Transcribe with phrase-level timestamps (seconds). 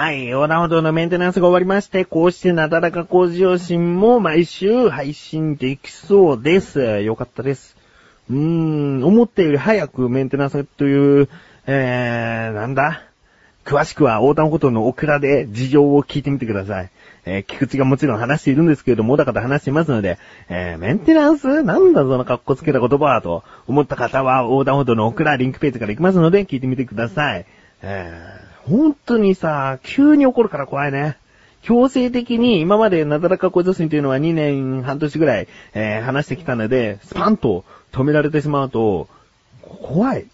[0.00, 7.02] はい、横断歩道のメンテナンスが終わりまして、こうしてなだらか向上心も毎週配信できそうです。
[7.02, 7.76] よかったです。
[8.30, 11.28] うーん、思ったより早くメンテナンスという、
[11.66, 13.02] えー、なんだ？
[13.66, 16.90] 詳しくは横断歩道のオクラで事情を聞いてみてください。
[17.26, 20.16] えー、菊池がもちろん話しているんですけれども、だから話してますので、
[20.48, 21.62] えー、メンテナンス？
[21.62, 27.44] なんだその格好つけた言葉はと思った方は横断歩道のオクラリンクページから行きますので、聞いてみてください。
[27.82, 31.16] えー、本当にさ、急に起こるから怖いね。
[31.62, 39.08] 強制的に今までなだらか向上心というのは2年半年ぐらい、えー、話してきたので、スパンと止められてしまうと、
[39.62, 40.26] 怖い。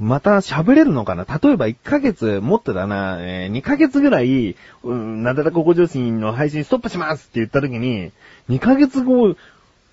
[0.00, 1.24] また喋れるのかな？
[1.24, 8.12] 例えば1ヶ月、もっとだな、えー、2ヶ月ぐらい、うん、なだらか向上心の配信ストップしますって言った時に、
[8.48, 9.36] 2ヶ月後、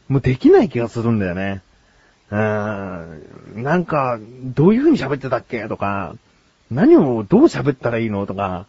[0.08, 1.64] もうできない気がするんだよね。
[2.30, 5.68] うーん、なんか、どういう風に喋ってたっけ？
[5.68, 6.16] とか、
[6.72, 8.66] 何をどう喋ったらいいのとか、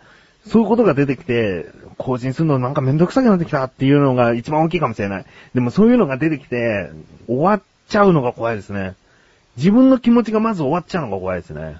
[0.46, 1.66] そういうことが出てきて、
[1.98, 5.24] 更新するのなんかめんどくさくなってきたっていうのが一番大きいかもしれない。
[5.54, 6.90] でもそういうのが出てきて、
[7.26, 8.94] 終わっちゃうのが怖いですね。
[9.56, 11.78] 自分の気持ちがまず終わっちゃうのが怖いですね。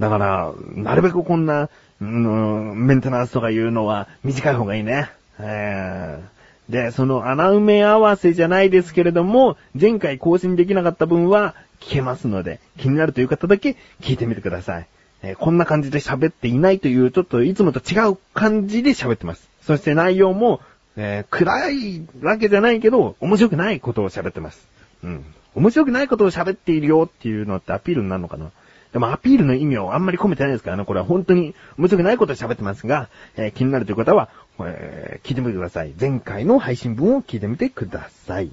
[0.00, 1.68] だから、なるべくこんな、
[2.00, 5.10] うん、メンテナンスとかいうのは短い方がいいね。
[5.38, 14.86] えー、で、その穴埋め合わせじゃないですけれども、前回更新できなかった分は聞けますので、気になるという方だけ聞いてみてください。
[15.26, 19.48] えこんな感じで喋っていないという、ちょっといつもと違う感じで喋ってます。
[19.62, 20.60] そして内容も、
[20.96, 24.66] えー暗いわけじゃないけど、面白くないことを喋ってます。
[25.02, 25.24] うん。
[25.54, 28.50] 面白くないことを喋っているよっていうのってアピールになるのかな
[28.92, 30.84] でもアピールの意味をあんまり込めてないですからね。
[30.84, 34.28] これは本当に面白くないことを喋ってますが、えー気になるという方は、
[34.60, 35.94] えー聞いてみてください。
[35.98, 38.50] 前回の配信分を聞いてみてください。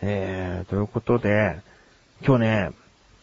[0.00, 1.60] えー、ということで、
[2.26, 2.70] 今日ね、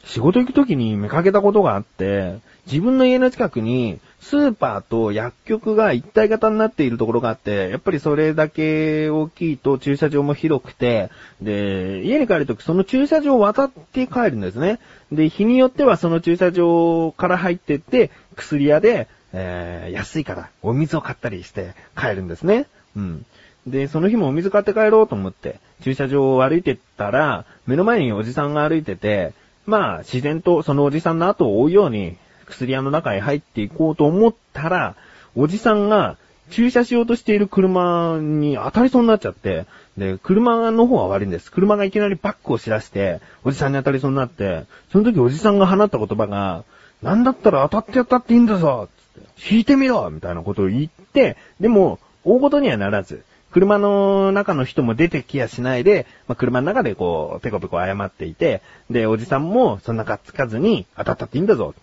[0.05, 11.09] 仕事行く時に見かけたことがあって、自分の家の近くにスーパーと薬局が一体型になっているところがあって、やっぱりそれだけ大きいと駐車場も広くて、
[11.41, 14.79] で、家に帰るときその駐車場を渡って帰るんですね。
[15.11, 22.67] で、日によってはその駐車場から入ってって、薬屋で、えー、安いからお水を買ったりして帰るんですね。
[22.95, 23.25] うん。
[23.67, 29.33] で、その日もお水買って帰ろうと思って、駐車場を歩いてったら、目の前におじさんが歩いてて、
[29.65, 32.17] まあ、自然とそのおじさんの後を追うように、
[32.49, 34.95] 薬屋の中へ入っていこうと思ったら、
[35.35, 36.17] おじさんが
[36.49, 39.65] 駐車しようとしている車に当たりそうになっちゃって、
[39.97, 41.51] で、車の方は悪いんです。
[41.51, 46.63] 車がいきなりバックをしだして、おじさんに当たりそうになって、その時おじさんが放った言葉が、
[47.03, 61.73] なんだったら当たってやったっていいんだぞつって引いてみろみたいなことを言って、でも、大事にはならず、車の中の人も出てきやしないで、まあ、車の中でこう、ペコペコ謝っていて、で、おじさんもそんながっつかずに、当たったっていいんだぞ。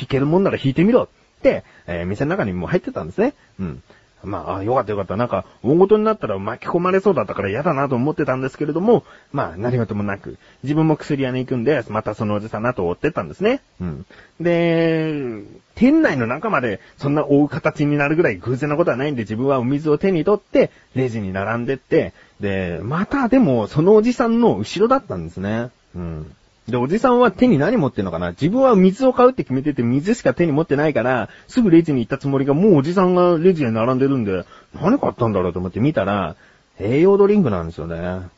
[0.00, 1.08] 引けるもんなら引いてみろっ
[1.42, 3.34] て、えー店の中にもう入ってたんですね。
[3.58, 3.82] うん。
[4.24, 5.16] まあ、あよかったよかった。
[5.16, 13.60] なんか、大事になったら巻き込まれそうだったから嫌だなと思ってたんですけれども、まあ、何事もなく、自分も薬屋に行くんで、またそのおじさんの後を追ってったんですね。
[13.80, 14.06] うん。
[14.40, 15.42] で、
[15.74, 25.70] 店内の中までそんな追う形になるぐらい偶然なことはないんで、自分はお水を手に取って、レジに並んでって、で、またでも、そのおじさんの後ろだったんですね。
[25.96, 26.36] うん。
[26.68, 28.30] で、おじさんは手に何持ってんのかな？
[28.30, 36.36] 自分は水を買うって決めてて水しか手に持ってないから、すぐレジに行ったつもりがもうおじさんがレジに並んでるんで、何買ったんだろうと思って見たら、
[36.78, 38.28] 栄養ドリンクなんですよね。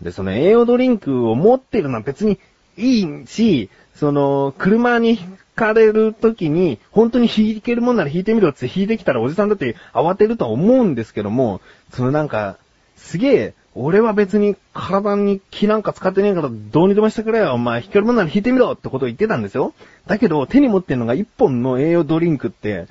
[0.00, 2.38] で、その栄養ドリンクを持ってるのは別に
[2.78, 5.18] いいし、その、車に引
[5.54, 11.60] かれる時に、本当に引けるもんなら引いてみろって引いてきたらおじさんだって慌てるとは思うんですけども、
[11.92, 12.56] そのなんか、
[12.96, 17.54] すげえ、俺は別に体に気なんか使ってねえからどうにでもしてくれよ。
[17.54, 19.74] お前、引けるもんなら引いてみろってことを言ってたんですよ。
[20.06, 22.88] だけど、手に持ってるのが一本の栄養ドリンクって、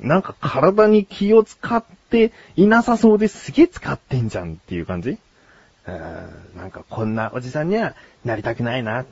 [0.00, 9.04] なんか体に気を使っていなさそうですげえ使ってんじゃんっていう感じうーんなんかこんなおじさんにはなりたくないな。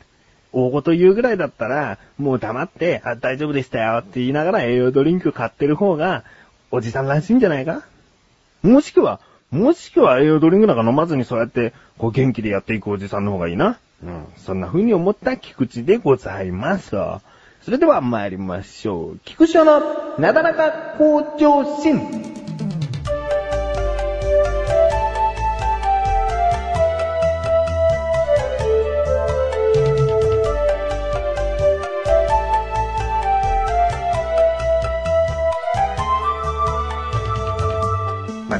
[0.52, 6.24] 大ごと言うぐらいだったら、もう黙って、あ、大丈夫でしたよって言いながら栄養ドリンク買ってる方が、
[6.70, 7.82] おじさんらしいんじゃないか？
[8.62, 13.78] もしくは、もしくは栄養ドリンクなんか飲まずにそうやって、こう元気でやっていくおじさんの方がいいな。
[14.02, 14.26] うん。
[14.36, 16.90] そんな風に思った菊池でございます。
[16.90, 19.18] それでは参りましょう。
[19.24, 22.33] 菊池のなだらか向上心。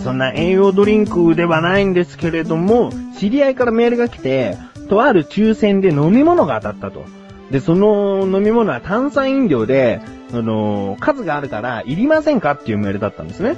[0.05, 4.59] そんな栄養ドリンクではないんですけれども、知り合いからメールが来て、
[4.91, 7.07] とある抽選で飲み物が当たったと。
[7.51, 10.03] で、その飲み物は炭酸飲料で、
[10.35, 13.57] あの、数があるから、いりませんかっていうメールだったんですね。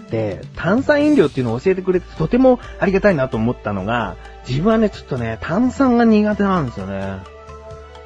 [0.00, 0.10] うん。
[0.10, 4.16] で、炭酸飲料っていうのを教えてくれてとてもありがたいなと思ったのが、
[4.48, 7.18] 自分はね、ちょっとね、炭酸が苦手なんですよね。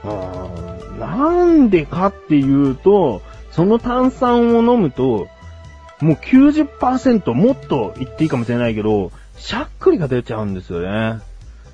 [0.03, 0.99] うん。
[0.99, 3.23] なんでかっていうと、
[3.53, 5.29] その炭酸を飲むと、
[6.03, 11.21] もう90%もっと言っていいかもしれないけど、しゃっくりが出ちゃうんですよね。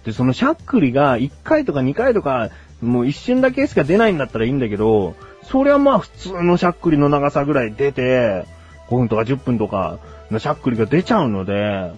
[0.04, 2.50] で、そのしゃっくりが1回とか2回とか、
[2.82, 8.44] もう一瞬だけしか出ないんだったらいいんだけど、そりゃまあ普通のしゃっくりの長さぐらい出て、
[8.90, 9.98] 5分とか10分とか
[10.30, 11.92] のしゃっくりが出ちゃうので、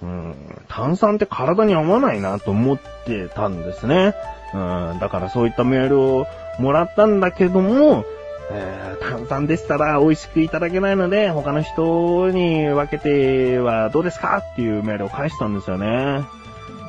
[0.00, 0.34] うん、
[0.68, 4.14] 炭酸って体に合わないなと思ってたんですね。
[4.52, 6.26] うん、だからそういったメールを
[6.60, 8.04] もらったんだけども、
[8.50, 16.24] えー炭酸でしたら美味しくいただけないので、他の人に分けてはどうですかっていうメールを返したんですよね。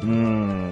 [0.03, 0.71] うん。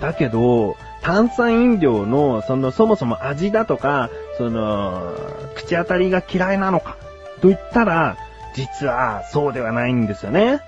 [0.00, 5.12] だけど、炭酸飲料の、その、そもそも味だとか、その、
[5.54, 6.96] 口当たりが嫌いなのか、
[7.40, 8.16] と言ったら、
[8.54, 10.60] 実はそうではないんですよね。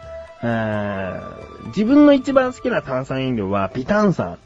[0.43, 4.39] えー自分の一番好きな炭酸飲料は、微炭酸。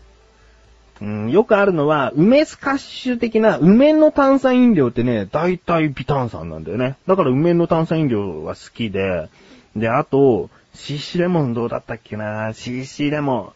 [1.00, 6.96] うん、よくあるのは、梅スカッシュ的な梅の炭酸飲料ってね、大体微炭酸なんだよね。
[7.06, 9.28] だから梅の炭酸飲料は好きで、
[9.74, 13.52] で、あと、CC レモンどうだったっけな ?CC レモン。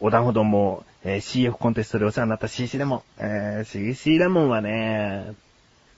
[0.00, 3.02] 横断歩道も、えー CF コンテストでお世話になった CC レモン。
[3.18, 5.32] えー CC レモンはね、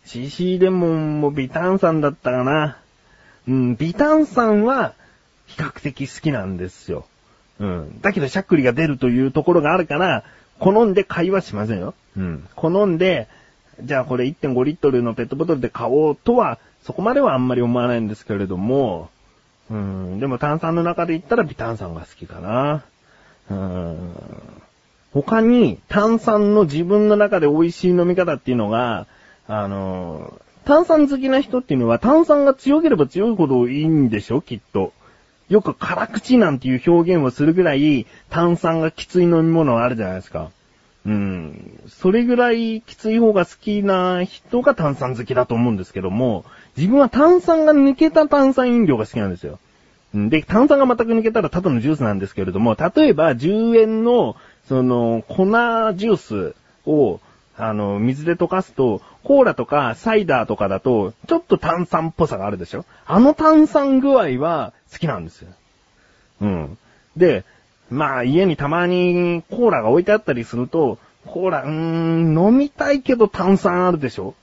[0.05, 2.79] CC レモンも微炭酸だったかな。
[3.49, 4.95] うん、微炭酸は
[5.47, 7.07] 比較的好きなんですよ。
[7.59, 8.01] うん。
[8.01, 10.25] だけどしゃっくりが出るというところがあるから、
[10.59, 11.95] 好んで買いはしませんよ。
[12.17, 12.49] うん。
[12.55, 13.29] 好んで、
[13.83, 19.09] じゃあこれ1.5リットルのペットボトルで買おうとは、そこまではあんまり思わないんですけれども、
[19.71, 20.21] うん。
[20.21, 22.85] でも炭酸の中で言ったら微炭酸が好きかな。
[23.51, 24.15] うん。
[25.13, 29.07] 他に炭酸の自分の中で美味しい飲み方っていうのが、
[29.47, 34.93] あの、炭酸好きな人っていうのは炭酸が強ければ強いほどいいんでしょきっと。
[35.49, 40.51] よく辛口なんていう表現をするぐらい炭酸がきつい飲み物あるじゃないですか。
[41.07, 41.81] うん。
[41.89, 46.45] それぐらいきつい方が好きな人が炭酸好きだと思うんですけども、
[46.77, 49.59] 自分は炭酸が抜けた炭酸飲料が好きなんですよ。
[50.15, 54.37] で、炭酸が全く抜けたらただのジュースなんですけれども、例えば10円の、
[54.67, 56.55] その、粉ジュース
[56.87, 57.21] を、
[57.59, 62.85] あの、水で溶かすと、コーラとかサイダーとかだと、ちょっと炭酸っぽさがあるでしょ？
[63.05, 65.51] あの炭酸具合は好きなんですよ。
[66.41, 66.79] うん。
[67.17, 67.45] で、
[67.91, 74.35] まあ家にたまにコーラが置いてあったりすると、コーラ、うーん、飲みたいけど炭酸あるでしょ？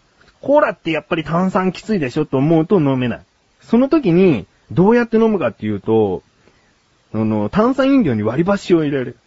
[0.42, 3.22] コーラってやっぱり炭酸きついでしょと思うと飲めない。
[3.62, 6.22] その時に、どうやって飲むかっていうと、
[7.14, 9.18] あの、炭酸飲料に割り箸を入れる。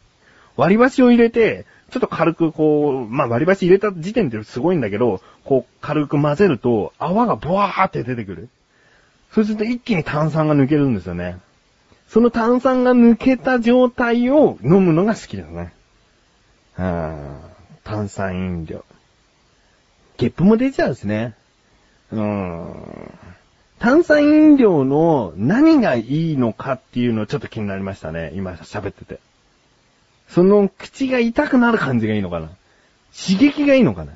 [0.58, 8.48] 割り箸を入れて、ちょっと軽くこう、まあ割り箸入れた時点ですごいんだけど、こう軽く混ぜると泡がブワーって出てくる。
[9.32, 11.38] そうすると一気に炭酸が抜けるんですよね。
[12.08, 15.72] その炭酸が抜けた状態を飲むのが好きですね。
[16.76, 17.48] あー
[17.84, 18.84] 炭酸飲料。
[20.16, 21.34] ゲップも出ちゃうですね。
[22.10, 23.12] うーん。
[23.78, 28.32] 炭酸飲料の何がいいのかっていうのをちょっと気になりましたね。
[28.34, 29.20] 今喋ってて。
[30.28, 32.48] その口が痛くなる感じがいいのかな？
[33.16, 34.12] 刺激がいいのかな？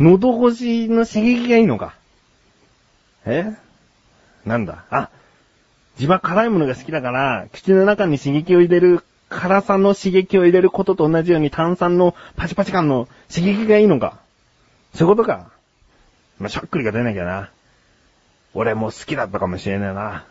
[0.00, 1.94] 喉越しの刺激がいいのか？
[3.24, 3.54] え？
[4.44, 4.84] なんだ？
[4.90, 5.10] あ、
[5.96, 14.18] 自分は辛いものが好きだから、口の中に刺激を入れる、辛さの刺激を入れることと同じように炭酸のパチパチ感の刺激がいいのか？
[14.94, 15.50] そういうことか。
[16.38, 17.50] まあ、しゃっくりが出なきゃな。
[18.52, 20.26] 俺も好きだったかもしれないな。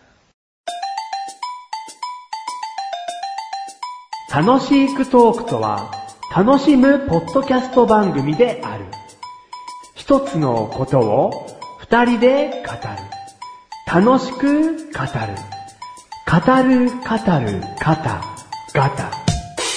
[4.34, 5.92] 楽しくトークとは、
[6.36, 8.86] 楽しむポッドキャスト番組である。
[9.94, 11.46] 一つのことを
[11.78, 14.10] 二人で語る。
[14.10, 14.80] 楽しく語る。
[16.26, 18.24] 語る、語る、ガタ、
[18.74, 19.12] ガタ。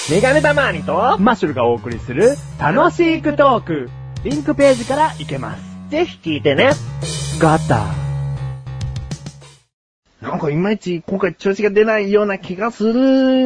[0.09, 3.91] メガネたまーにと、マッシュルがお送りする楽しくトーク。
[4.23, 5.61] リンクページから行けます。
[5.91, 6.71] ぜひ聞いてね。
[7.39, 8.06] ガタ。
[10.21, 12.93] なんかいまいち今回調子が出ないような気がする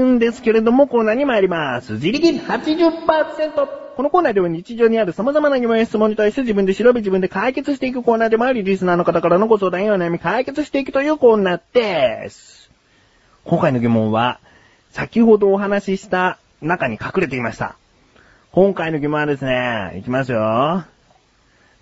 [0.05, 1.93] んですけれども、コーナーに参ります。
[1.93, 3.67] 自力80%。
[3.97, 12.71] このコーナーでは日常にある様々な疑問や質問に対して自分で調べ自分で解決していくコーナーでもあり、リスナーの方からのご相談やお悩み解決していくというコーナーです。
[13.43, 14.39] 今回の疑問は、
[14.91, 17.75] 先ほどお話しした中に隠れていました。
[18.53, 20.85] 今回の疑問はですね、いきますよ。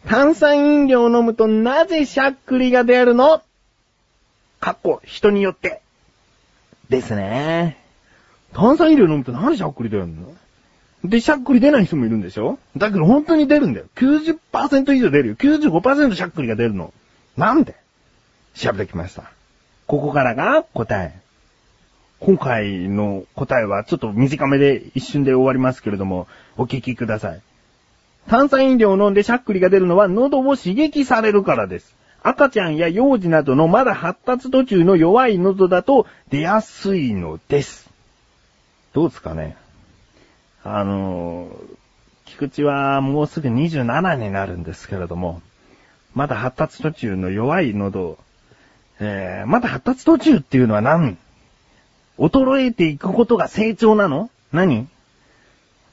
[0.08, 3.44] 炭酸飲料を飲むとなぜしゃっくりが出るの？
[4.60, 5.82] かっこ、人によって。
[6.90, 7.78] ですね。
[8.54, 10.34] 炭酸飲料飲むと何でしゃっくり出るの？
[11.04, 12.60] で、しゃっくり出ない人もいるんでしょ？
[12.76, 13.86] だけど本当に出るんだよ。
[13.96, 15.36] 90%以上出るよ。
[15.36, 16.94] 95%しゃっくりが出るの。
[17.38, 17.76] なんで？
[18.56, 19.32] 調べてきました。
[19.88, 21.20] ここからが答え。
[22.20, 27.42] 今回の答えはちょっと短めで一瞬で終わりますけれども、お聞きください。
[28.28, 31.96] 炭酸飲料を飲んでしゃっくりが出るのは喉を刺激されるからです。
[32.22, 37.90] 赤ちゃんや幼児などのまだ発達途中の弱い喉だと出やすいのです。
[38.94, 39.56] どうですかね？
[40.64, 41.50] あの、
[42.26, 45.42] 菊池はもうすぐ27になるんですけれども、
[46.14, 48.18] まだ発達途中の弱い喉、
[49.00, 51.18] えー、まだ発達途中っていうのは何？
[52.18, 54.30] 衰えていくことが成長なの？
[54.52, 54.88] 何？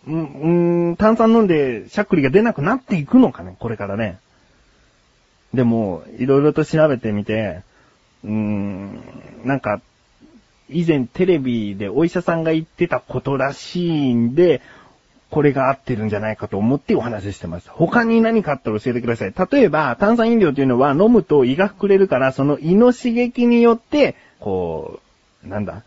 [0.09, 4.19] うん、うん、炭酸飲んでしゃっくりが出なくなっていくのかねこれからね。
[5.57, 7.63] でも、いろいろと調べてみて、
[8.25, 9.01] うーん、
[9.45, 9.81] なんか、
[10.69, 14.61] 以前テレビでお医者さんが言ってたことらしいんで、
[15.31, 17.69] これが合ってるんじゃないかと思ってお話ししてます。
[17.71, 19.35] 他に何かあったら教えてください。
[19.53, 25.01] 例えば、炭酸飲料というのは飲むと胃が膨れるから、その胃の刺激によって、こ
[25.45, 25.83] う、なんだ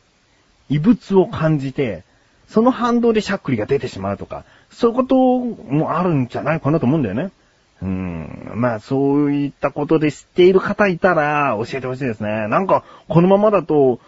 [0.69, 2.03] 異物を感じて、
[2.47, 7.31] その反動でしゃっくりが出てしまうとか、そういうこともあるんじゃないかなと思うんだよね。
[7.81, 8.51] うん。
[8.55, 12.47] まあ、そういったことで知っている方いたら教えてほしいですね。
[12.47, 13.99] なんか、このままだと、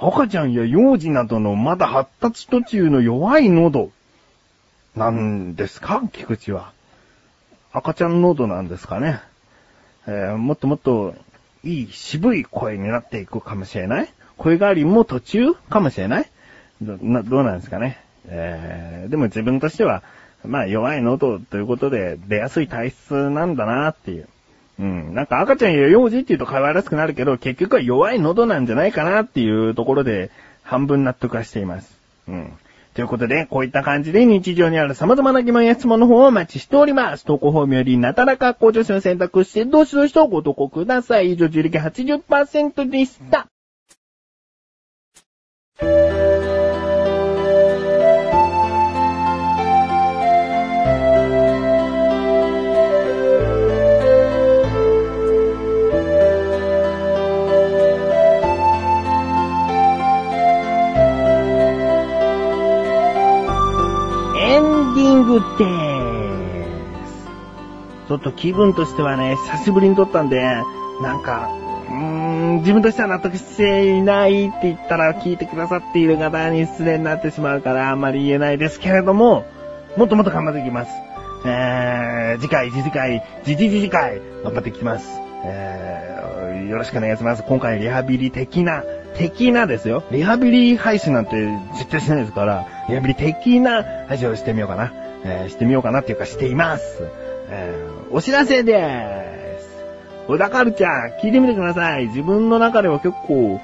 [0.00, 3.90] 赤ちゃんや幼児などのまだ発達途中の弱い喉、
[4.96, 6.02] なんですか？
[6.12, 6.72] 菊池は。
[7.72, 9.20] 赤ちゃん喉なんですかね？
[10.06, 11.14] えーもっともっと
[11.64, 14.12] いい渋い声になっていくかもしれない？
[14.36, 16.26] 声変わりも途中かもしれない？
[16.82, 18.04] どなどうなんですかね？
[18.26, 20.02] えーでも自分としては、
[20.44, 24.28] まあ弱い喉ということで出やすい体質なんだなっていう。
[24.80, 25.14] うん。
[25.14, 30.30] なんか赤ちゃんや幼児って言うと可愛らしくなるけど、結局は弱い喉なんじゃないかなっていうところで
[30.62, 31.98] 半分納得はしています。
[32.28, 32.52] うん。
[32.94, 37.24] ということで、こういった感じで日常にある様々な疑問や質問の方をお待ちしております。
[37.24, 41.32] 投稿フォームよりなたらか向上心を選択して、どしどしとご投稿ください。
[41.32, 43.46] 以上、自力80%でした。
[65.32, 68.08] グでーす。
[68.08, 70.42] ちょっと気分としてはね、久しぶりに撮ったんで、
[71.00, 71.50] なんか、
[71.88, 79.46] うーん、自分としては納得していないって言ったら聞いてくださっている方に失礼になってしまうからあんまり言えないですけれども、
[79.96, 80.90] もっともっと頑張っていきます。
[81.44, 85.08] えー、次回、次次回、次次次回、頑張っていきます。
[85.44, 87.42] えー、よろしくお願いします。
[87.46, 88.84] 今回リハビリ的な、
[89.16, 90.02] 的なですよ。
[90.10, 94.92] リハビリ配信なんて絶対しないですから、リハビリ的な配信をしてみようかな。
[95.24, 96.98] えー、してみようかなっていうかしています。
[97.48, 99.84] えー、お知らせでーす。
[100.26, 102.08] 小田カルチャー、聞いてみてください。
[102.08, 103.60] 自分の中では結構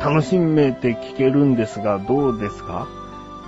[0.00, 2.88] 楽しめて聞けるんですが、どうですか？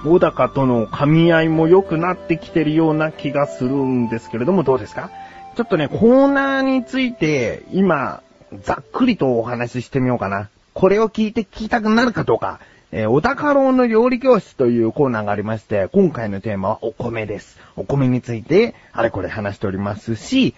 [0.05, 5.11] 小高との噛み合いも良くなってきてるような気がするんですけれども、どうですか？
[5.57, 8.23] ちょっとね、コーナーについて、今、
[8.63, 10.49] ざっくりとお話ししてみようかな。
[10.75, 12.61] これを聞いて聞きたくなるかどうか。
[12.93, 17.59] えー、小高郎の料理教室というコーナーがありまして、今回のテーマはお米です。
[17.77, 20.55] お米について、あれこれ話しておりますし、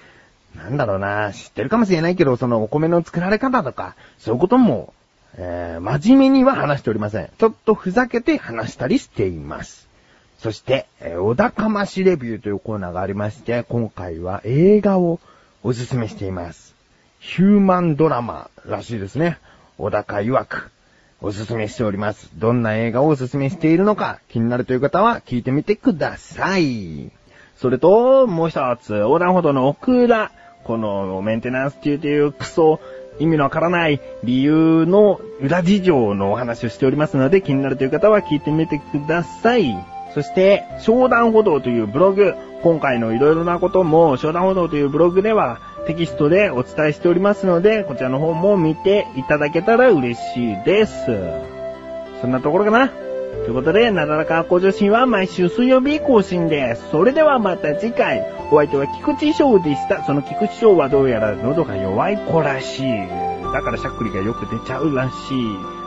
[0.56, 4.94] なんだろうな、知ってるかもしれないけど、そのお米の作られ方とか、そういうことも、
[5.36, 7.30] えー、真面目には話しておりません。
[7.38, 9.88] ちょっとふざけて話したりしています。
[10.38, 15.20] そして、えー、小高ましレビューというコーナーがありまして、今回は映画を
[15.62, 16.74] おすすめしています。
[17.18, 19.38] ヒューマンドラマらしいですね。
[19.82, 20.70] 小高曰く、
[21.20, 22.30] おすすめしております。
[22.36, 27.10] どんな映画をおすすめしているのか、気になるという方は聞いてみてください。
[27.56, 30.30] それと、もう一つ、横断歩道のオクラ。
[30.62, 32.78] このメンテナンス中というクソ、
[33.18, 39.74] 意味のわからない理由の裏事情のお話をしておりますので、気になるという方は聞いてみてください。
[40.14, 42.34] そして、商談歩道というブログ。
[42.62, 50.92] 今回のいろいろなことも、商談歩道というブログではテキストでお伝えしておりますので、こちらの方も見ていただけたら嬉しいです。
[52.20, 52.88] そんなところかな？
[52.88, 56.90] ということで、なだらか向上心は毎週水曜日更新です。
[56.90, 60.04] それではまた次回、お相手は菊池翔でした。
[60.04, 63.08] その菊池翔はどうやら喉が弱い子らしい。
[63.52, 65.12] だからしゃっくりがよく出ちゃうらしい。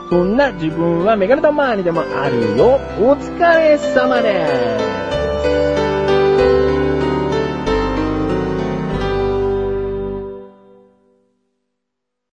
[0.10, 2.80] そんな自分はメガネ玉にでもあるよ。
[3.00, 4.95] お疲れ様です。